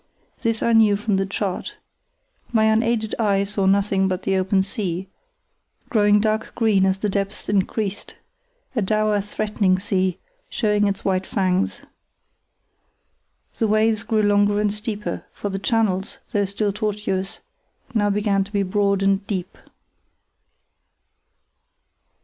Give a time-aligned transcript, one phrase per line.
[0.41, 1.75] This I knew from the chart.
[2.51, 5.07] My unaided eye saw nothing but the open sea,
[5.89, 8.15] growing dark green as the depths increased;
[8.75, 10.17] a dour, threatening sea,
[10.49, 11.83] showing its white fangs.
[13.59, 17.39] The waves grew longer and steeper, for the channels, though still tortuous,
[17.93, 19.55] now begin to be broad and deep.